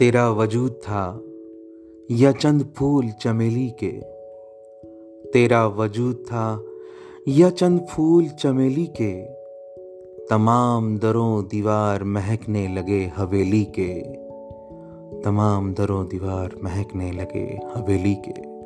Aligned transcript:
तेरा 0.00 0.30
वजूद 0.30 0.72
था 0.72 1.24
या 2.10 2.32
चंद 2.32 2.68
फूल 2.76 3.10
चमेली 3.10 3.70
के। 3.84 4.00
तेरा 5.30 5.66
वजूद 5.66 6.16
था 6.16 6.64
या 7.28 7.50
चंद 7.50 7.86
फूल 7.90 8.28
चमेली 8.28 8.86
के। 8.86 9.22
तमाम 10.26 10.98
दरों 10.98 11.44
दीवार 11.44 12.04
महकने 12.04 12.68
लगे 12.68 13.12
हवेली 13.16 13.64
के। 13.64 14.00
तमाम 15.20 15.74
दरों 15.74 16.06
दीवार 16.06 16.50
महकने 16.64 17.12
लगे 17.12 17.60
हवेली 17.74 18.14
के। 18.14 18.59